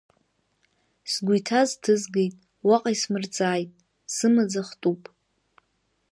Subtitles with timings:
[1.11, 2.35] Сгәы иҭаз ҭызгеит,
[2.67, 3.69] уаҟа исмырҵааит,
[4.15, 5.01] сымаӡа хтуп!